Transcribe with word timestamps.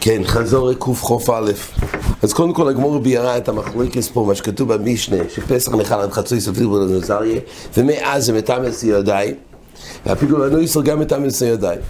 כן, 0.00 0.22
חזור 0.24 0.72
קכ"א. 0.72 1.52
אז 2.22 2.32
קודם 2.32 2.52
כל 2.52 2.68
הגמור 2.68 2.98
ביארה 2.98 3.36
את 3.36 3.48
המחלוקס 3.48 4.08
פה, 4.08 4.24
מה 4.28 4.34
שכתוב 4.34 4.74
במשנה, 4.74 5.16
שפסח 5.28 5.74
נחל 5.74 6.00
עד 6.00 6.12
חצוי 6.12 6.40
סופי 6.40 6.66
בנזריה, 6.66 7.40
ומאז 7.76 8.26
זה 8.26 8.32
מתאמס 8.32 8.82
ידיים, 8.82 9.34
והפיגול 10.06 10.42
הנויסר 10.42 10.82
גם 10.82 11.00
מתאמס 11.00 11.42
ידיים. 11.42 11.80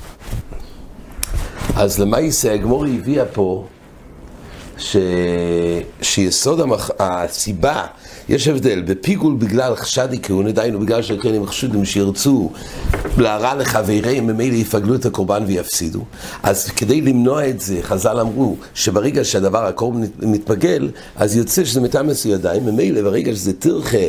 אז 1.77 1.99
למעשה 1.99 2.55
הגמור 2.55 2.85
הביאה 2.85 3.25
פה 3.25 3.67
ש... 4.81 4.97
שיסוד 6.03 6.61
המח... 6.61 6.91
הסיבה, 6.99 7.87
יש 8.29 8.49
הבדל, 8.49 8.83
בפיגול 8.83 9.35
בגלל 9.35 9.77
חשדי 9.77 10.19
כהונה, 10.23 10.53
דהיינו 10.53 10.81
בגלל 10.81 11.03
שהקרנים 11.03 11.47
חשודים 11.47 11.85
שירצו 11.85 12.51
להרע 13.19 13.55
לחבריהם, 13.55 14.27
ממילא 14.27 14.55
יפגלו 14.55 14.95
את 14.95 15.07
הקורבן 15.07 15.45
ויפסידו. 15.47 16.05
אז 16.43 16.71
כדי 16.71 17.01
למנוע 17.01 17.49
את 17.49 17.61
זה, 17.61 17.79
חז"ל 17.83 18.21
אמרו 18.21 18.57
שברגע 18.75 19.25
שהדבר 19.25 19.67
הקורבן 19.67 20.01
מתפגל, 20.19 20.91
אז 21.17 21.37
יוצא 21.37 21.65
שזה 21.65 21.81
מטעמס 21.81 22.25
ידיים, 22.25 22.67
ממילא 22.67 23.03
ברגע 23.03 23.33
שזה 23.33 23.53
תרחה 23.53 24.07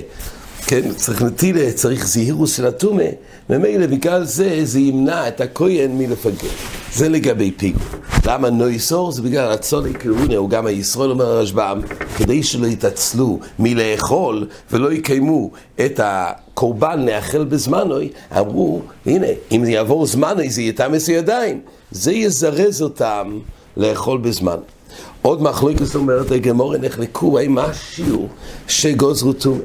כן, 0.71 0.93
צריך 0.95 1.21
נטילה, 1.21 1.71
צריך 1.71 2.07
זהירוס 2.07 2.57
של 2.57 2.65
הטומה, 2.65 3.03
ממילא 3.49 3.87
בגלל 3.87 4.23
זה, 4.23 4.59
זה 4.63 4.79
ימנע 4.79 5.27
את 5.27 5.41
הכהן 5.41 5.97
מלפגר. 5.97 6.47
זה 6.93 7.09
לגבי 7.09 7.51
פיגול. 7.51 7.81
למה 8.25 8.49
נויסור? 8.49 9.11
זה 9.11 9.21
בגלל 9.21 9.51
הצולי 9.51 9.93
קרונה, 9.93 10.35
הוא 10.35 10.49
גם 10.49 10.65
הישראל 10.65 11.11
אומר 11.11 11.25
הרשב"ם, 11.25 11.81
כדי 12.17 12.43
שלא 12.43 12.67
יתעצלו 12.67 13.39
מלאכול 13.59 14.47
ולא 14.71 14.93
יקיימו 14.93 15.51
את 15.85 15.99
הקורבן 16.03 17.05
לאכול 17.05 17.43
בזמנוי, 17.43 18.09
אמרו, 18.39 18.81
הנה, 19.05 19.27
אם 19.51 19.63
יעבור 19.67 20.05
זמנוי 20.05 20.49
זה 20.49 20.61
יתאמס 20.61 21.09
ידיים. 21.09 21.59
זה 21.91 22.11
יזרז 22.11 22.81
אותם 22.81 23.39
לאכול 23.77 24.17
בזמן. 24.17 24.57
עוד 25.21 25.41
מחלוקת 25.41 25.95
אומרת 25.95 26.31
הגמור 26.31 26.77
נחלקו, 26.77 27.39
האם 27.39 27.55
מה 27.55 27.63
השיעור 27.63 28.27
שגוזרו 28.67 29.33
טומא? 29.33 29.59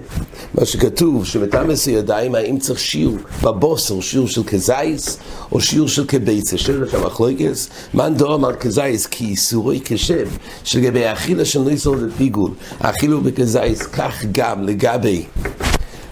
מה 0.55 0.65
שכתוב, 0.65 1.27
שמתאמס 1.27 1.87
ידיים, 1.87 2.35
האם 2.35 2.59
צריך 2.59 2.79
שיעור 2.79 3.17
בבוסר, 3.43 4.01
שיעור 4.01 4.29
של 4.29 4.43
כזייס, 4.45 5.19
או 5.53 5.61
שיעור 5.61 5.89
של 5.89 6.05
כביצה, 6.07 6.59
שאלה 6.59 6.91
שם 6.91 7.07
מחלוקת, 7.07 7.53
מאן 7.95 8.15
דור 8.15 8.35
אמר 8.35 8.53
כזייס 8.53 9.07
כי 9.07 9.25
איסורי 9.25 9.81
כשם, 9.85 10.25
שלגבי 10.65 11.05
האכילה 11.05 11.45
של 11.45 11.61
ניסור 11.61 11.97
ופיגול, 12.01 12.51
האכילו 12.81 13.21
בכזייס, 13.21 13.83
כך 13.83 14.25
גם 14.33 14.63
לגבי 14.63 15.25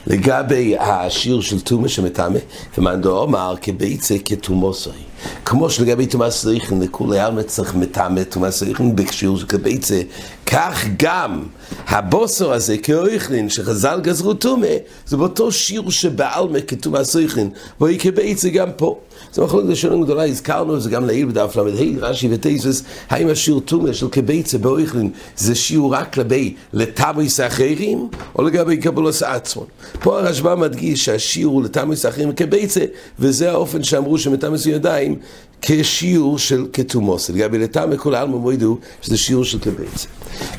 לגבי 0.07 0.77
השיעור 0.79 1.43
של 1.43 1.61
טומא 1.61 1.89
שמטמא, 1.89 2.39
ומאן 2.79 3.01
דור 3.01 3.25
אמר 3.25 3.55
כביצה 3.63 4.15
כתומוסוי. 4.25 5.14
כמו 5.45 5.71
שלגבי 5.71 6.07
תומא 6.07 6.31
סריחן 6.31 6.83
לכולי 6.83 7.19
עלמא 7.19 7.43
צריך 7.43 7.75
מטמא 7.75 8.23
תומא 8.23 8.51
סריחן 8.51 8.97
בשיעור 8.97 9.39
של 9.39 9.47
כביצה, 9.47 10.01
כך 10.47 10.85
גם 10.99 11.43
הבוסר 11.89 12.53
הזה 12.53 12.79
כאויכלין 12.79 13.49
שחז"ל 13.49 14.01
גזרו 14.03 14.35
טומא, 14.35 14.67
זה 15.07 15.17
באותו 15.17 15.53
שיעור 15.53 15.91
שבעלמא 15.91 16.59
כתומא 16.67 17.05
סריחן, 17.05 17.49
והיא 17.81 17.99
כביצה 17.99 18.49
גם 18.49 18.69
פה. 18.77 18.99
זה 19.33 19.43
מחלוקת 19.43 19.69
לשונים 19.69 20.03
גדולה, 20.03 20.25
הזכרנו 20.27 20.77
את 20.77 20.83
זה 20.83 20.91
גם 20.91 21.07
לעיל 21.07 21.27
בדף 21.27 21.57
ל"ה, 21.57 22.07
רש"י 22.07 22.29
וטייסס, 22.31 22.83
האם 23.11 23.29
השיעור 23.29 23.61
טומא 23.61 23.93
של 23.93 24.09
כביצה 24.09 24.59
באויכלין 24.59 25.11
זה 25.37 25.55
שיעור 25.55 25.95
רק 25.95 26.17
לגבי 26.25 26.55
לתמריס 26.73 27.41
האחרים, 27.41 28.09
או 28.39 28.43
לגבי 28.43 28.77
קבולוס 28.77 29.23
עצמון. 29.23 29.67
פה 30.01 30.19
הרשב"א 30.19 30.55
מדגיש 30.55 31.05
שהשיעור 31.05 31.55
הוא 31.55 31.65
לתמריס 31.65 32.05
האחרים 32.05 32.33
כביצה, 32.33 32.85
וזה 33.19 33.51
האופן 33.51 33.83
שאמרו 33.83 34.19
שמתמריס 34.19 34.67
ידיים 34.67 35.14
כשיעור 35.63 36.39
של 36.39 36.67
כתומוס. 36.73 37.31
לגבי 37.31 37.59
לטעמי 37.59 37.99
כל 37.99 38.15
העלמא 38.15 38.37
מועידו 38.37 38.79
שזה 39.03 39.17
שיעור 39.17 39.45
של 39.45 39.59
כביצה. 39.59 40.09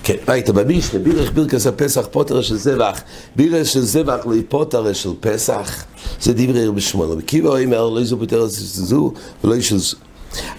כן, 0.03 0.15
ראית 0.27 0.49
במשנה, 0.49 0.99
בירש 0.99 1.29
בירקס 1.29 1.67
הפסח 1.67 2.07
פוטר 2.11 2.41
של 2.41 2.55
זבח, 2.55 3.01
בירש 3.35 3.73
של 3.73 3.81
זבח 3.81 4.25
לפוטר 4.31 4.93
של 4.93 5.09
פסח, 5.19 5.83
זה 6.21 6.33
דברי 6.33 6.67
רבי 6.67 6.81
שמואל. 6.81 7.09
וקיבו 7.17 7.57
אומר 7.57 7.89
לא 7.89 8.01
יזו 8.01 8.17
פוטר 8.17 8.45
זו 8.47 9.13
ולא 9.43 9.61
של 9.61 9.77
זו. 9.77 9.97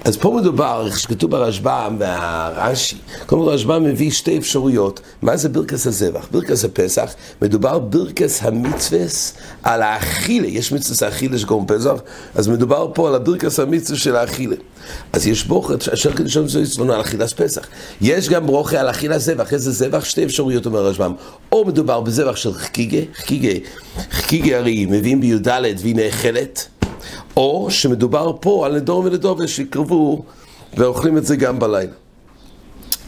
אז 0.04 0.16
פה 0.16 0.36
מדובר, 0.40 0.82
איך 0.86 0.98
שכתוב 0.98 1.30
ברשב"ם 1.30 1.96
והרש"י, 1.98 2.96
קודם 3.26 3.42
כל 3.42 3.50
הרשב"ם 3.50 3.84
מביא 3.84 4.10
שתי 4.10 4.38
אפשרויות, 4.38 5.00
מה 5.22 5.36
זה 5.36 5.48
ברכס 5.48 5.86
הזבח? 5.86 6.26
ברכס 6.30 6.64
הפסח, 6.64 7.14
מדובר 7.42 7.78
ברכס 7.78 8.42
המצווס 8.42 9.32
על 9.62 9.82
האכילה, 9.82 10.46
יש 10.46 10.72
מצווס 10.72 11.02
האכילה 11.02 11.38
שקוראים 11.38 11.66
פסח, 11.66 11.94
אז 12.34 12.48
מדובר 12.48 12.90
פה 12.94 13.08
על 13.08 13.14
הברכס 13.14 13.60
המצווס 13.60 13.98
של 13.98 14.16
האכילה. 14.16 14.56
אז 15.12 15.26
יש 15.26 15.44
ברוכת, 15.44 15.88
אשר 15.88 16.12
כדשון 16.12 16.48
זו 16.48 16.60
יצלונו 16.60 16.92
על 16.92 17.00
אכילת 17.00 17.32
פסח. 17.32 17.66
יש 18.00 18.28
גם 18.28 18.46
ברוכה 18.46 18.80
על 18.80 18.90
אכילת 18.90 19.20
זבח, 19.20 19.52
איזה 19.52 19.72
זבח? 19.72 20.04
שתי 20.04 20.24
אפשרויות 20.24 20.66
אומר 20.66 20.86
הרשב"ם. 20.86 21.12
או 21.52 21.64
מדובר 21.64 22.00
בזבח 22.00 22.36
של 22.36 22.52
חקיגה, 22.52 23.00
חקיגה, 23.14 23.58
חקיגה 24.10 24.58
הרי 24.58 24.86
מביאים 24.86 25.20
בי"ד 25.20 25.48
והיא 25.80 25.96
נאכלת. 25.96 26.68
או 27.36 27.66
שמדובר 27.70 28.32
פה 28.40 28.66
על 28.66 28.76
נדור 28.76 28.98
ונדור 29.04 29.46
שיקרבו 29.46 30.22
ואוכלים 30.76 31.18
את 31.18 31.26
זה 31.26 31.36
גם 31.36 31.58
בלילה. 31.58 31.92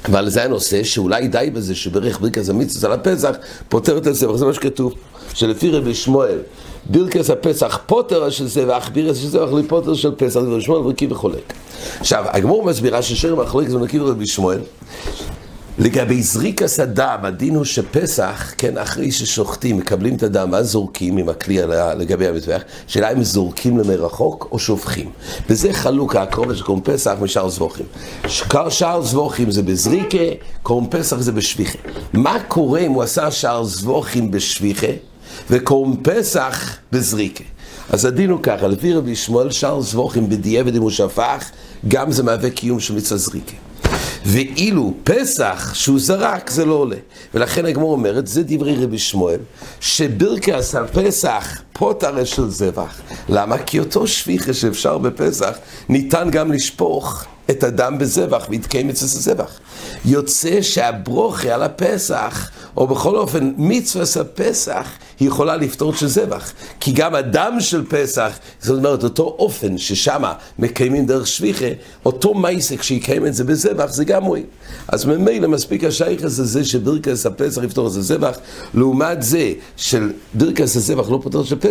אבל 0.05 0.29
זה 0.29 0.45
הנושא 0.45 0.85
שאולי 0.85 1.29
די 1.29 1.51
בזה 1.55 1.75
שברך 1.75 2.21
ברכס 2.21 2.49
המצווה 2.49 2.93
על 2.93 3.01
הפסח 3.01 3.37
פותר 3.69 3.99
את 3.99 4.07
הזבח, 4.07 4.37
זה 4.37 4.47
מה 4.47 4.55
שכתוב, 4.55 4.95
שלפי 5.35 5.71
רבי 5.71 5.95
שמואל 5.95 6.39
ברכס 6.87 7.31
הפסח 7.31 7.81
פוטר 7.87 8.31
של 8.31 8.47
זבח, 8.47 8.91
ברכס 8.95 9.19
של 9.19 9.29
זבח 9.29 9.53
לפוטר 9.53 9.95
של 9.95 10.11
פסח, 10.17 10.41
רבי 10.41 10.61
שמואל 10.61 10.81
ורקי 10.81 11.07
וחולק. 11.11 11.53
עכשיו, 12.01 12.25
הגמור 12.27 12.65
מסבירה 12.65 13.03
ששר 13.03 13.35
מחלוקת 13.35 13.71
זה 13.71 13.79
נקי 13.79 13.99
רבי 13.99 14.27
שמואל, 14.27 14.59
לגבי 15.79 16.23
זריקס 16.23 16.81
הדם, 16.81 17.19
הדין 17.23 17.55
הוא 17.55 17.65
שפסח, 17.65 18.55
כן, 18.59 18.79
אחרי 18.79 19.13
ששוחטים, 19.13 19.77
מקבלים 19.77 20.17
את 20.17 20.23
הדם, 20.23 20.55
אז 20.55 20.71
זורקים 20.71 21.17
עם 21.17 21.29
הכלי 21.29 21.59
לגבי 21.99 22.27
המזבח, 22.27 22.63
שאלה 22.87 23.13
אם 23.13 23.23
זורקים 23.23 23.79
למרחוק 23.79 24.49
או 24.53 24.59
שופכים. 24.59 25.11
וזה 25.51 25.73
חלוק 25.73 26.17
הקרובה 26.17 26.55
שקוראים 26.55 26.85
פסח 26.85 27.15
משאר 27.21 27.49
זבוכים. 27.49 27.87
שאר 28.69 29.03
זבוכים 29.03 29.51
זה 29.51 29.63
בזריקה, 29.63 30.19
קוראים 30.63 30.91
פסח 30.91 31.17
זה 31.17 31.33
בשביחה. 31.33 31.79
מה 32.13 32.39
קורה 32.49 32.81
אם 32.81 32.93
הוא 32.93 33.03
עשה 33.03 33.31
שאר 33.31 33.65
זבוכים 33.65 34.31
בשביחה, 34.31 34.93
וקוראים 35.51 35.97
פסח 36.03 36.77
בזריקה? 36.93 37.45
אז 37.91 38.05
הדין 38.05 38.31
הוא 38.31 38.41
ככה, 38.43 38.69
לפי 38.69 38.95
רבי 38.95 39.17
שמואל, 39.17 39.51
שאר 39.51 39.81
זבוכים 39.81 40.29
בדיעבד 40.29 40.77
אם 40.77 40.83
הוא 40.83 40.91
שפך, 40.91 41.51
גם 41.89 42.13
זה 42.13 42.23
מהווה 42.23 42.51
קיום 42.51 42.81
של 42.81 42.95
מצווה 42.95 43.19
זריקה. 43.19 43.68
ואילו 44.25 44.95
פסח 45.05 45.75
שהוא 45.75 46.01
זרק 46.01 46.51
זה 46.51 46.65
לא 46.65 46.75
עולה. 46.75 46.97
ולכן 47.35 47.67
הגמור 47.67 47.93
אומרת, 47.93 48.27
זה 48.27 48.43
דברי 48.47 48.77
רבי 48.85 48.99
שמואל, 48.99 49.41
שברכס 49.81 50.75
הפסח 50.75 51.63
פוטר 51.79 52.25
של 52.25 52.51
זבח. 52.51 53.01
למה? 53.29 53.59
כי 53.59 53.79
אותו 53.79 54.07
שפיכה 54.07 54.55
שאפשר 54.55 54.99
בפסח, 54.99 55.59
ניתן 55.89 56.31
גם 56.31 56.53
לשפוך 56.53 57.25
את 57.51 57.65
הדם 57.65 57.99
בזבח, 57.99 58.47
והתקיים 58.51 58.89
אצל 58.89 59.07
זבח. 59.07 59.61
יוצא 60.05 60.63
שהברוכה 60.63 61.55
על 61.55 61.63
הפסח, 61.63 62.51
או 62.77 62.87
בכל 62.87 63.17
אופן 63.17 63.53
מצווה 63.57 64.05
הפסח, 64.21 64.87
היא 65.21 65.29
יכולה 65.29 65.57
לפתור 65.57 65.95
של 65.95 66.07
זבח. 66.07 66.53
כי 66.81 66.93
גם 66.93 67.15
הדם 67.15 67.57
של 67.61 67.85
פסח, 67.89 68.39
זאת 68.61 68.79
אומרת, 68.79 69.05
אותו 69.05 69.37
אופן 69.39 69.79
ששם 69.79 70.23
מקיימים 70.59 71.07
דרך 71.07 71.27
שביחה, 71.27 71.67
אותו 72.05 72.35
מייסק 72.35 72.83
שיקיים 72.83 73.27
את 73.27 73.35
זה 73.35 73.45
בזבח, 73.45 73.93
זה 73.93 74.05
גם 74.05 74.23
מועיל. 74.23 74.45
אז 74.89 75.05
ממילא 75.05 75.49
מספיק 75.49 75.85
השייך 75.85 76.25
הזה, 76.25 76.45
זה 76.45 76.65
שברכס 76.65 77.27
הפסח 77.27 77.63
יפתור 77.63 77.87
את 77.87 77.93
הזבח, 77.97 78.39
לעומת 78.75 79.23
זה 79.23 79.53
של 79.77 80.13
ברכס 80.35 80.77
הזבח 80.77 81.11
לא 81.11 81.21
פותר 81.23 81.45
של 81.45 81.57
פסח, 81.57 81.68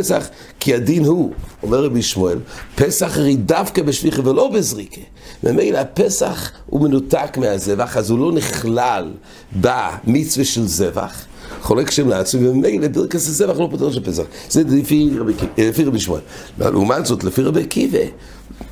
כי 0.60 0.74
הדין 0.74 1.06
הוא, 1.06 1.32
אומר 1.64 1.84
רבי 1.84 2.02
שמואל, 2.02 2.40
פסח 2.76 3.18
הרי 3.18 3.36
דווקא 3.36 3.82
בשביחה 3.82 4.30
ולא 4.30 4.48
בזריקה. 4.48 5.02
ממילא 5.44 5.78
הפסח 5.78 6.52
הוא 6.66 6.82
מנותק 6.82 7.38
מהזבח, 7.38 7.98
אז 7.98 8.10
הוא 8.10 8.20
לא 8.20 8.32
נכלל 8.32 9.12
במצווה 9.56 10.46
של 10.46 10.68
זבח. 10.68 11.26
חולק 11.62 11.92
שם 11.92 12.10
לעצמי, 12.10 12.48
וממילא 12.48 12.88
ברכס 12.88 13.28
הזבח 13.28 13.60
לא 13.60 13.68
פותר 13.72 13.92
של 13.92 14.04
פסח. 14.04 14.24
זה 14.50 14.64
לפי 14.70 15.10
רבי, 15.20 15.34
לפי 15.58 15.84
רבי 15.84 16.00
שמואל. 16.00 16.22
לעומת 16.60 17.06
זאת, 17.06 17.24
לפי 17.24 17.42
רבי 17.42 17.62
עקיבא, 17.62 18.00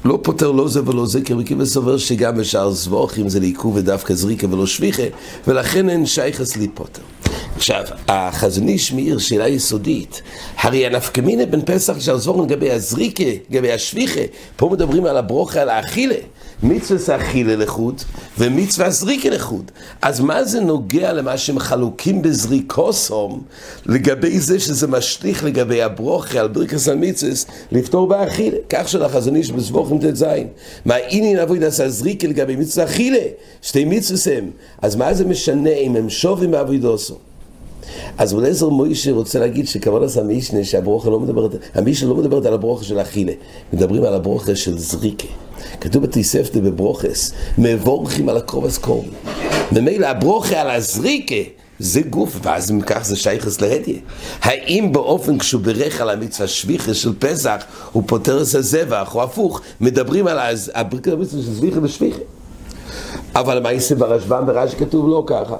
לא 0.06 0.20
פותר 0.24 0.52
לא 0.52 0.68
זה 0.68 0.82
ולא 0.86 1.06
זה, 1.06 1.22
כי 1.22 1.34
רבי 1.34 1.44
עקיבא 1.44 1.66
סובר 1.66 1.98
שגם 1.98 2.38
בשאר 2.38 2.72
זבוכים 2.72 3.30
זה 3.30 3.40
לעיכוב 3.40 3.76
ודווקא 3.76 4.14
זריקה 4.14 4.48
ולא 4.50 4.66
שביחה, 4.66 5.04
ולכן 5.48 5.90
אין 5.90 6.06
שייכס 6.06 6.58
לי 6.58 6.68
פותר. 6.68 7.25
עכשיו, 7.66 7.84
החזון 8.08 8.68
איש 8.68 8.92
מאיר 8.92 9.18
שאלה 9.18 9.48
יסודית. 9.48 10.22
הרי 10.58 10.86
הנפקמינה 10.86 11.46
בין 11.46 11.62
פסח 11.66 11.98
לשעזור 11.98 12.44
לגבי 12.44 12.72
הזריקה, 12.72 13.24
לגבי 13.50 13.72
השביחה, 13.72 14.22
פה 14.56 14.70
מדברים 14.74 15.06
על 15.06 15.18
הברוכה, 15.18 15.62
על 15.62 15.70
האכילה. 15.70 16.16
מצווה 16.64 17.00
זה 17.00 17.16
אכילה 17.16 17.56
לחוד, 17.56 18.02
ומצווה 18.38 18.90
זריקה 18.90 19.30
לחוד. 19.30 19.72
אז 20.02 20.20
מה 20.20 20.44
זה 20.44 20.60
נוגע 20.62 21.14
למה 21.14 21.38
שהם 21.38 21.60
חלוקים 21.60 22.22
בזריקוסום, 22.22 23.44
לגבי 23.86 24.40
זה 24.40 24.60
שזה 24.60 24.88
משליך 24.88 25.44
לגבי 25.44 25.82
הברוכה 25.82 26.40
על 26.40 26.48
ברכס 26.48 26.88
המצווה, 26.88 27.32
לפתור 27.72 28.08
באכילה. 28.08 28.58
כך 28.70 28.90
של 28.90 29.04
החזון 29.04 29.36
איש 29.36 29.52
בסבוכים 29.52 30.00
ט"ז. 30.00 30.26
מה 30.86 30.98
אינין 30.98 31.40
אבוי 31.40 31.60
דעשה 31.60 31.90
זריקה 31.90 32.28
לגבי 32.28 32.56
מצווה 32.56 32.86
אכילה, 32.86 33.26
שתי 33.62 33.86
מצווה 33.86 34.38
הם. 34.38 34.52
אז 34.82 34.96
מה 34.96 35.14
זה 35.14 35.26
משנה 35.26 35.72
אם 35.72 35.96
הם 35.96 36.10
שובים 36.10 36.52
בעבודוסו? 36.52 37.16
אז 38.18 38.34
אולי 38.34 38.54
זו 38.54 38.72
מוישה 38.72 39.12
רוצה 39.12 39.40
להגיד 39.40 39.68
שכוונת 39.68 40.18
המשנה 40.18 40.64
שהברוכה 40.64 41.10
לא 41.10 41.20
מדברת, 41.20 41.52
המשנה 41.74 42.10
לא 42.10 42.16
מדברת 42.16 42.46
על 42.46 42.54
הברוכה 42.54 42.84
של 42.84 43.02
אכילה, 43.02 43.34
מדברים 43.74 44.04
על 44.04 44.14
הברוכה 44.14 44.56
של 44.56 44.78
זריקה. 44.78 45.28
כתוב 45.82 46.04
בתיספתא 46.04 46.60
בברוכס, 46.60 47.32
מבורכים 47.58 48.30
על 48.30 48.38
הקרובס 48.38 48.78
קורבן. 48.78 49.10
ממילא 49.72 50.06
הברוכה 50.06 50.62
על 50.62 50.70
הזריקה 50.70 51.36
זה 51.80 52.02
גוף, 52.02 52.40
ואז 52.44 52.72
אם 52.72 52.82
כך 52.82 53.06
זה 53.06 53.16
שייכס 53.16 53.62
להדיה. 53.62 54.00
האם 54.42 54.92
באופן 54.92 55.38
כשהוא 55.38 55.62
בירך 55.62 56.02
על 56.02 56.10
המצווה 56.10 56.48
שביחה 56.48 56.94
של 56.94 57.14
פסח, 57.20 57.64
הוא 57.92 58.04
פותר 58.06 58.38
את 58.38 58.56
הזבח, 58.56 59.16
או 59.16 59.24
הפוך, 59.24 59.62
מדברים 59.82 60.28
על 60.28 60.40
הברכה 60.74 61.12
של 61.32 61.42
שביחה 61.58 61.80
ושביחה. 61.84 62.20
אבל 63.36 63.60
מה 63.60 63.72
יעשה 63.72 63.96
ברשב"ם 63.96 64.44
ברש"י 64.46 64.76
כתוב 64.76 65.10
לא 65.10 65.24
ככה. 65.28 65.56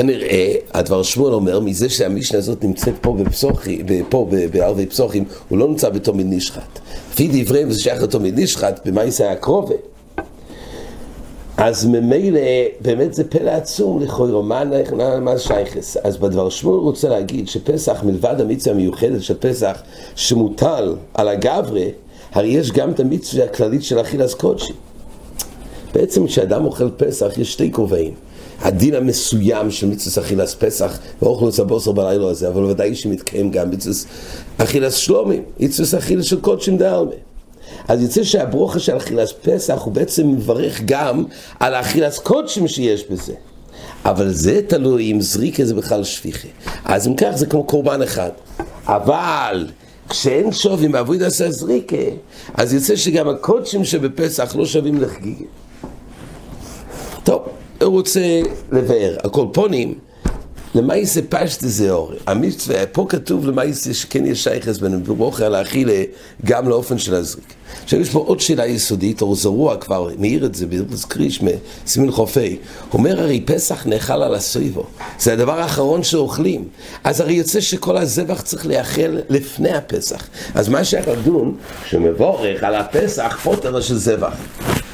כנראה, 0.00 0.54
הדבר 0.74 1.02
שמואל 1.02 1.34
אומר, 1.34 1.60
מזה 1.60 1.88
שהמשנה 1.88 2.38
הזאת 2.38 2.64
נמצאת 2.64 2.94
פה 3.00 3.12
בפסוחי, 3.12 3.82
פה 4.08 4.28
בערבי 4.52 4.86
פסוחים, 4.86 5.24
הוא 5.48 5.58
לא 5.58 5.68
נמצא 5.68 5.88
בתומד 5.88 6.24
נשחט. 6.28 6.78
לפי 7.12 7.42
דבריהם 7.44 7.70
זה 7.70 7.80
שייך 7.80 8.02
לתומד 8.02 8.38
נשחט, 8.38 8.86
יעשה 8.96 9.32
הקרובה. 9.32 9.74
אז 11.56 11.86
ממילא, 11.86 12.40
באמת 12.80 13.14
זה 13.14 13.24
פלא 13.24 13.50
עצום 13.50 14.02
לכאורה, 14.02 14.42
מה, 14.42 15.20
מה 15.20 15.38
שייכס? 15.38 15.96
אז 15.96 16.16
בדבר 16.16 16.50
שמואל 16.50 16.78
רוצה 16.78 17.08
להגיד 17.08 17.48
שפסח, 17.48 18.02
מלבד 18.02 18.40
המצווה 18.40 18.74
המיוחדת 18.74 19.22
של 19.22 19.34
פסח, 19.40 19.82
שמוטל 20.16 20.94
על 21.14 21.28
הגברה, 21.28 21.84
הרי 22.32 22.48
יש 22.48 22.72
גם 22.72 22.90
את 22.90 23.00
המצווה 23.00 23.44
הכללית 23.44 23.82
של 23.82 24.00
אכילס 24.00 24.34
קודשי. 24.34 24.72
בעצם 25.94 26.26
כשאדם 26.26 26.64
אוכל 26.64 26.90
פסח 26.96 27.38
יש 27.38 27.52
שתי 27.52 27.72
כובעים. 27.72 28.29
הדין 28.60 28.94
המסוים 28.94 29.70
של 29.70 29.86
מצווה 29.86 30.26
אכילס 30.26 30.54
פסח 30.54 30.98
ואוכלוס 31.22 31.60
הבוסר 31.60 31.92
בלילה 31.92 32.28
הזה, 32.28 32.48
אבל 32.48 32.64
ודאי 32.64 32.94
שמתקיים 32.94 33.50
גם 33.50 33.70
מצווה 33.70 33.94
אכילס 34.58 34.94
שלומים, 34.94 35.42
מצווה 35.60 35.98
אכילס 35.98 36.24
של 36.24 36.40
קודשים 36.40 36.78
דאלמה. 36.78 37.10
אז 37.88 38.02
יוצא 38.02 38.24
שהברוכה 38.24 38.78
של 38.78 38.96
אכילס 38.96 39.32
פסח 39.42 39.80
הוא 39.84 39.92
בעצם 39.92 40.28
מברך 40.28 40.80
גם 40.84 41.24
על 41.60 41.74
האכילס 41.74 42.18
קודשים 42.18 42.68
שיש 42.68 43.04
בזה. 43.10 43.32
אבל 44.04 44.32
זה 44.32 44.60
תלוי 44.66 45.12
אם 45.12 45.20
זריקה 45.20 45.64
זה 45.64 45.74
בכלל 45.74 46.04
שפיכה. 46.04 46.48
אז 46.84 47.06
אם 47.06 47.14
כך 47.16 47.30
זה 47.34 47.46
כמו 47.46 47.64
קורבן 47.64 48.02
אחד. 48.02 48.30
אבל 48.86 49.66
כשאין 50.08 50.52
שובים 50.52 50.92
בעבוד 50.92 51.22
עשה 51.22 51.50
זריקה, 51.50 51.96
אז 52.54 52.74
יוצא 52.74 52.96
שגם 52.96 53.28
הקודשים 53.28 53.84
שבפסח 53.84 54.56
לא 54.56 54.66
שווים 54.66 55.00
לחגיגה. 55.00 55.44
רוצה 57.90 58.40
לבאר. 58.72 59.16
הקולפונים, 59.24 59.94
למעשה 60.74 61.20
פשט 61.28 61.60
זה 61.60 61.90
אור. 61.90 62.12
המצווה, 62.26 62.86
פה 62.86 63.06
כתוב 63.08 63.46
למעשה 63.46 63.94
שכן 63.94 64.26
יש 64.26 64.44
שייכס 64.44 64.78
בין 64.78 65.04
ברוכה 65.04 65.48
לאכילה 65.48 66.02
גם 66.44 66.68
לאופן 66.68 66.98
של 66.98 67.14
הזריק. 67.14 67.54
עכשיו 67.84 68.00
יש 68.00 68.10
פה 68.10 68.18
עוד 68.18 68.40
שאלה 68.40 68.66
יסודית, 68.66 69.22
אור 69.22 69.34
זרוע 69.34 69.76
כבר 69.76 70.08
מעיר 70.18 70.44
את 70.44 70.54
זה 70.54 70.66
בארץ 70.66 71.04
קריש 71.04 71.42
מסימין 71.42 72.10
חופי. 72.10 72.56
הוא 72.90 72.98
אומר 72.98 73.20
הרי 73.20 73.40
פסח 73.40 73.86
נאכל 73.86 74.22
על 74.22 74.34
הסויבו, 74.34 74.84
זה 75.18 75.32
הדבר 75.32 75.60
האחרון 75.60 76.02
שאוכלים. 76.02 76.68
אז 77.04 77.20
הרי 77.20 77.32
יוצא 77.32 77.60
שכל 77.60 77.96
הזבח 77.96 78.40
צריך 78.40 78.66
להיאכל 78.66 79.16
לפני 79.28 79.72
הפסח. 79.72 80.28
אז 80.54 80.68
מה 80.68 80.84
שייך 80.84 81.08
לדון, 81.08 81.56
שמבורך 81.86 82.62
על 82.62 82.74
הפסח 82.74 83.38
פוטר 83.42 83.80
של 83.80 83.96
זבח. 83.96 84.34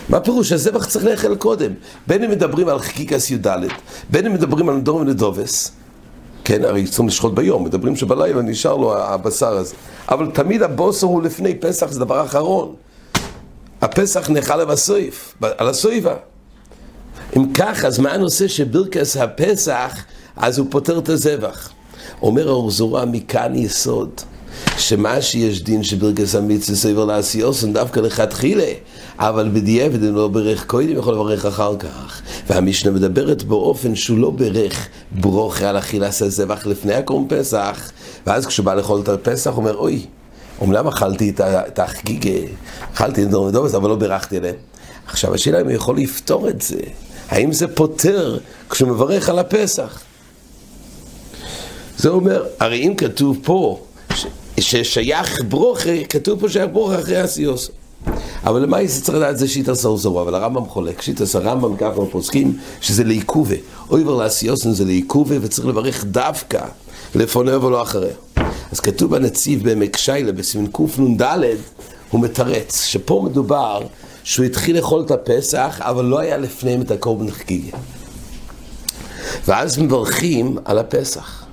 מה 0.08 0.20
פירוש? 0.20 0.52
הזבח 0.52 0.86
צריך 0.86 1.04
לאכול 1.04 1.36
קודם. 1.36 1.72
בין 2.06 2.24
אם 2.24 2.30
מדברים 2.30 2.68
על 2.68 2.78
חקיקס 2.78 3.30
י"ד, 3.30 3.46
בין 4.10 4.26
אם 4.26 4.34
מדברים 4.34 4.68
על 4.68 4.76
נדור 4.76 4.96
ונדובס, 4.96 5.70
כן, 6.44 6.64
הרי 6.64 6.84
צריכים 6.84 7.08
לשחוט 7.08 7.34
ביום, 7.34 7.64
מדברים 7.64 7.96
שבלילה 7.96 8.42
נשאר 8.42 8.76
לו 8.76 8.98
הבשר 8.98 9.56
הזה. 9.56 9.74
אבל 10.08 10.30
תמיד 10.34 10.62
הבוסר 10.62 11.06
הוא 11.06 11.22
לפני 11.22 11.54
פסח, 11.54 11.90
זה 11.90 12.00
דבר 12.00 12.24
אחרון. 12.24 12.74
הפסח 13.82 14.30
נאכל 14.30 14.64
בסויף, 14.64 15.34
על 15.58 15.68
הסויבה. 15.68 16.14
אם 17.36 17.52
כך, 17.52 17.84
אז 17.84 17.98
מה 17.98 18.12
הנושא 18.12 18.48
שברכס 18.48 19.16
הפסח, 19.16 20.04
אז 20.36 20.58
הוא 20.58 20.66
פותר 20.70 20.98
את 20.98 21.08
הזבח. 21.08 21.70
אומר 22.22 22.48
האור 22.48 22.70
מכאן 23.06 23.54
יסוד. 23.54 24.20
שמה 24.78 25.22
שיש 25.22 25.62
דין 25.62 25.82
שברכס 25.82 26.34
המצווה 26.34 26.78
סביב 26.78 26.98
לעשיוסון 26.98 27.72
דווקא 27.72 28.00
לכתחילה, 28.00 28.72
אבל 29.18 29.50
בדיעבד 29.54 30.04
הוא 30.04 30.16
לא 30.16 30.28
ברך 30.28 30.66
קודם, 30.66 30.96
יכול 30.96 31.14
לברך 31.14 31.46
אחר 31.46 31.76
כך. 31.76 32.22
והמשנה 32.46 32.92
מדברת 32.92 33.42
באופן 33.42 33.94
שהוא 33.94 34.18
לא 34.18 34.30
ברך 34.30 34.88
ברוכה 35.12 35.68
על 35.68 35.78
אכילס 35.78 36.22
הזבח 36.22 36.66
לפני 36.66 36.94
הקרום 36.94 37.26
פסח, 37.28 37.90
ואז 38.26 38.46
כשהוא 38.46 38.66
בא 38.66 38.74
לאכול 38.74 39.00
את 39.00 39.08
הפסח 39.08 39.50
הוא 39.50 39.56
אומר, 39.56 39.76
אוי, 39.76 40.06
אומנם 40.60 40.86
אכלתי 40.86 41.32
את 41.40 41.78
החגיגה, 41.78 42.48
אכלתי 42.94 43.22
את 43.22 43.30
דורמדובס, 43.30 43.74
אבל 43.74 43.88
לא 43.88 43.96
בירכתי 43.96 44.36
עליהם. 44.36 44.54
עכשיו 45.06 45.34
השאלה 45.34 45.60
אם 45.60 45.66
הוא 45.66 45.72
יכול 45.72 45.98
לפתור 45.98 46.48
את 46.48 46.62
זה, 46.62 46.80
האם 47.28 47.52
זה 47.52 47.68
פותר 47.68 48.38
כשהוא 48.70 48.88
מברך 48.88 49.28
על 49.28 49.38
הפסח? 49.38 50.00
זה 51.98 52.08
אומר, 52.08 52.44
הרי 52.60 52.78
אם 52.78 52.94
כתוב 52.96 53.38
פה 53.42 53.85
ששייך 54.60 55.42
ברוכה, 55.48 56.04
כתוב 56.08 56.40
פה 56.40 56.48
שייך 56.48 56.70
ברוכה 56.72 56.98
אחרי 56.98 57.16
הסיוס. 57.16 57.70
אבל 58.44 58.62
למה 58.62 58.82
יש 58.82 59.00
צריך 59.02 59.18
לדעת 59.18 59.38
זה 59.38 59.48
שיטה 59.48 59.74
סורסורו, 59.74 60.22
אבל 60.22 60.34
הרמב"ם 60.34 60.64
חולק, 60.66 61.02
שיטה 61.02 61.24
הרמב"ם 61.34 61.76
ככה 61.76 62.06
פוסקים 62.10 62.58
שזה 62.80 63.04
לעיכובה. 63.04 63.56
אויבר 63.90 64.16
לעשיוסן 64.16 64.72
זה 64.72 64.84
לעיכובה 64.84 65.36
וצריך 65.40 65.68
לברך 65.68 66.04
דווקא 66.04 66.64
לפוניה 67.14 67.58
ולא 67.58 67.82
אחריה. 67.82 68.14
אז 68.72 68.80
כתוב 68.80 69.10
בנציב 69.10 69.64
בעמק 69.64 69.96
שיילה 69.96 70.32
בסימן 70.32 70.66
קנ"ד, 70.66 71.44
הוא 72.10 72.20
מתרץ, 72.20 72.84
שפה 72.84 73.22
מדובר 73.24 73.82
שהוא 74.24 74.46
התחיל 74.46 74.76
לאכול 74.76 75.00
את 75.00 75.10
הפסח, 75.10 75.78
אבל 75.80 76.04
לא 76.04 76.18
היה 76.18 76.36
לפניהם 76.36 76.80
את 76.80 76.90
הקורבן 76.90 77.30
חגיגה. 77.30 77.78
ואז 79.46 79.78
מברכים 79.78 80.58
על 80.64 80.78
הפסח. 80.78 81.45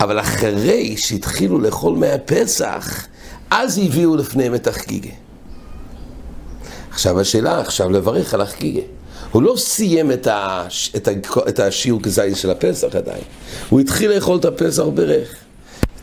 אבל 0.00 0.20
אחרי 0.20 0.96
שהתחילו 0.96 1.58
לאכול 1.58 1.98
מהפסח, 1.98 3.06
אז 3.50 3.78
הביאו 3.78 4.16
לפניהם 4.16 4.54
את 4.54 4.66
החגיגה. 4.66 5.10
עכשיו 6.90 7.20
השאלה, 7.20 7.60
עכשיו 7.60 7.90
לברך 7.90 8.34
על 8.34 8.40
החגיגה. 8.40 8.80
הוא 9.32 9.42
לא 9.42 9.54
סיים 9.56 10.12
את, 10.12 10.26
ה, 10.26 10.66
את, 10.96 11.08
ה, 11.08 11.10
את 11.48 11.60
השיעור 11.60 12.02
כזית 12.02 12.36
של 12.36 12.50
הפסח 12.50 12.94
עדיין. 12.94 13.22
הוא 13.68 13.80
התחיל 13.80 14.10
לאכול 14.10 14.38
את 14.38 14.44
הפסח 14.44 14.82
ברך. 14.82 15.34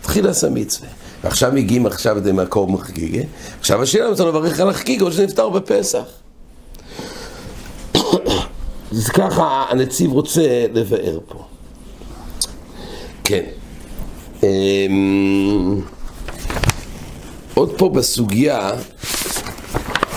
התחיל 0.02 0.26
לעשות 0.26 0.52
מצווה. 0.54 0.90
ועכשיו 1.24 1.52
מגיעים 1.54 1.86
עכשיו 1.86 2.18
את 2.18 2.26
המקור 2.26 2.68
מחגיגה. 2.68 3.24
עכשיו 3.60 3.82
השאלה 3.82 4.08
אם 4.08 4.14
אתה 4.14 4.26
לברך 4.26 4.60
על 4.60 4.70
החגיגה 4.70 5.06
או 5.06 5.12
שנפטר 5.12 5.50
בפסח. 5.50 6.04
אז 8.92 9.10
ככה 9.14 9.66
הנציב 9.70 10.12
רוצה 10.12 10.66
לבאר 10.74 11.20
פה. 11.28 11.46
כן. 13.28 13.44
אמ, 14.44 15.82
עוד 17.54 17.78
פה 17.78 17.90
בסוגיה, 17.90 18.72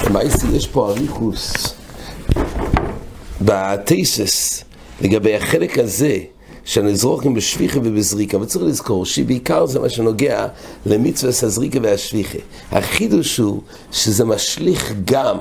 למעשה 0.07 0.47
יש 0.53 0.67
פה 0.67 0.91
אריכוס 0.91 1.75
בתייסס 3.41 4.65
לגבי 5.01 5.37
החלק 5.37 5.79
הזה 5.79 6.19
של 6.65 6.83
נזרוכים 6.83 7.35
בשפיכה 7.35 7.79
ובזריקה, 7.79 8.37
אבל 8.37 8.47
צריך 8.47 8.65
לזכור 8.65 9.07
שבעיקר 9.07 9.67
זה 9.67 9.81
מה 9.81 9.89
שנוגע 9.89 10.47
למצווה 10.87 11.33
הזריקה 11.43 11.79
והשפיכה. 11.83 12.39
החידוש 12.73 13.37
הוא 13.37 13.61
שזה 13.93 14.25
משליך 14.25 14.93
גם 15.05 15.37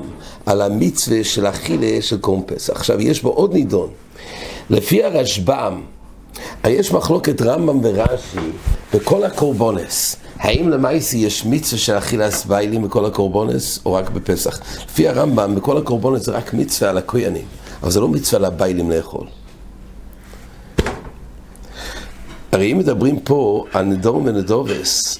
על 0.45 0.61
המצווה 0.61 1.23
של 1.23 1.47
אכילה 1.47 2.01
של 2.01 2.17
קורם 2.17 2.41
פסח. 2.45 2.73
עכשיו 2.73 3.01
יש 3.01 3.21
בו 3.21 3.29
עוד 3.29 3.53
נידון. 3.53 3.89
לפי 4.69 5.03
הרשב"ם, 5.03 5.81
יש 6.67 6.91
מחלוקת 6.91 7.41
רמב"ם 7.41 7.79
ורש"י 7.83 8.39
בכל 8.93 9.23
הקורבונס. 9.23 10.15
האם 10.39 10.69
למעשה 10.69 11.17
יש 11.17 11.45
מצווה 11.45 11.77
של 11.77 11.97
אכילת 11.97 12.33
ביילים 12.47 12.81
בכל 12.81 13.05
הקורבונס 13.05 13.79
או 13.85 13.93
רק 13.93 14.09
בפסח? 14.09 14.59
לפי 14.85 15.07
הרמב"ם, 15.07 15.55
בכל 15.55 15.77
הקורבונס 15.77 16.25
זה 16.25 16.31
רק 16.31 16.53
מצווה 16.53 16.89
על 16.89 16.97
הכוינים, 16.97 17.45
אבל 17.83 17.91
זה 17.91 17.99
לא 17.99 18.07
מצווה 18.07 18.47
לביילים 18.47 18.91
לאכול. 18.91 19.27
הרי 22.51 22.71
אם 22.71 22.77
מדברים 22.77 23.19
פה 23.19 23.65
על 23.73 23.85
נדור 23.85 24.15
ונדובס, 24.15 25.19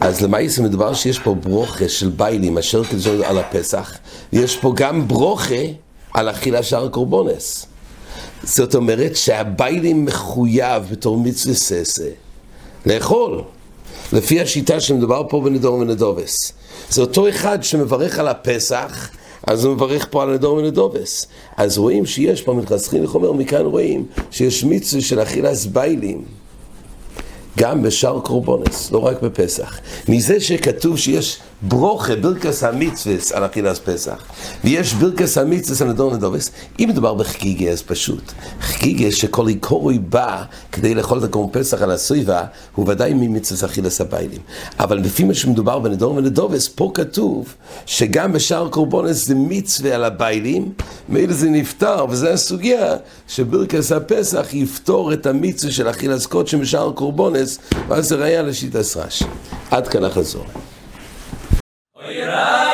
אז 0.00 0.20
למעשה 0.20 0.62
מדובר 0.62 0.94
שיש 0.94 1.18
פה 1.18 1.34
ברוכה 1.34 1.88
של 1.88 2.08
ביילים 2.08 2.58
אשר 2.58 2.84
כדי 2.84 3.24
על 3.24 3.38
הפסח, 3.38 3.92
ויש 4.32 4.56
פה 4.56 4.72
גם 4.76 5.08
ברוכה 5.08 5.64
על 6.14 6.30
אכילה 6.30 6.62
שער 6.62 6.88
קורבונס. 6.88 7.66
זאת 8.44 8.74
אומרת 8.74 9.16
שהביילים 9.16 10.04
מחויב 10.04 10.82
בתור 10.90 11.18
מצווה 11.18 11.54
ססה 11.54 12.08
לאכול, 12.86 13.42
לפי 14.12 14.40
השיטה 14.40 14.80
שמדובר 14.80 15.22
פה 15.28 15.40
בנדור 15.40 15.74
ונדובס. 15.74 16.52
זה 16.90 17.00
אותו 17.00 17.28
אחד 17.28 17.62
שמברך 17.62 18.18
על 18.18 18.28
הפסח, 18.28 19.08
אז 19.46 19.64
הוא 19.64 19.74
מברך 19.74 20.06
פה 20.10 20.22
על 20.22 20.34
נדור 20.34 20.56
ונדובס. 20.56 21.26
אז 21.56 21.78
רואים 21.78 22.06
שיש 22.06 22.42
פה 22.42 22.52
מלכסכין 22.52 23.02
לחומר, 23.02 23.32
מכאן 23.32 23.66
רואים 23.66 24.06
שיש 24.30 24.64
מצווה 24.64 25.02
של 25.02 25.22
אכילת 25.22 25.56
ביילים. 25.72 26.24
גם 27.58 27.82
בשאר 27.82 28.20
קורבונס, 28.20 28.90
לא 28.90 28.98
רק 28.98 29.22
בפסח. 29.22 29.78
מזה 30.08 30.40
שכתוב 30.40 30.98
שיש 30.98 31.38
ברוכה, 31.62 32.16
ברכס 32.16 32.64
המצווס 32.64 33.32
על 33.32 33.46
אכילס 33.46 33.78
פסח, 33.78 34.24
ויש 34.64 34.94
ברכס 34.94 35.38
המצווס 35.38 35.82
על 35.82 35.88
נדון 35.88 36.14
נדובס, 36.14 36.50
אם 36.80 36.88
מדובר 36.88 37.14
בחגיגה 37.14 37.70
אז 37.70 37.82
פשוט. 37.82 38.32
חגיגה 38.60 39.12
שכל 39.12 39.46
עיקורוי 39.46 39.98
בא 39.98 40.42
כדי 40.72 40.94
לאכול 40.94 41.18
את 41.18 41.24
הקורבן 41.24 41.60
פסח 41.60 41.82
על 41.82 41.90
הסויבה, 41.90 42.44
הוא 42.74 42.88
ודאי 42.88 43.14
ממצווס 43.14 43.64
אכילס 43.64 44.00
הביילים. 44.00 44.40
אבל 44.80 44.98
לפי 44.98 45.24
מה 45.24 45.34
שמדובר 45.34 45.78
בנדון 45.78 46.18
ונדובס, 46.18 46.68
פה 46.68 46.90
כתוב 46.94 47.54
שגם 47.86 48.32
בשאר 48.32 48.68
קורבונס 48.68 49.26
זה 49.26 49.34
מצווה 49.34 49.94
על 49.94 50.04
הביילים, 50.04 50.72
מילא 51.08 51.32
זה 51.32 51.50
נפטר, 51.50 52.06
וזו 52.10 52.28
הסוגיה 52.28 52.96
שברכס 53.28 53.92
הפסח 53.92 54.46
יפתור 54.52 55.12
את 55.12 55.26
המצווה 55.26 55.72
של 55.72 55.90
אכילס 55.90 56.26
קודשם 56.26 56.60
בשאר 56.60 56.92
קורבונס, 56.92 57.58
ואז 57.88 58.08
זה 58.08 58.14
ראייה 58.14 58.42
לשיטת 58.42 58.96
רש"י. 58.96 59.24
עד 59.70 59.88
כאן 59.88 60.04
החזור. 60.04 60.44
Hurrah! 62.32 62.71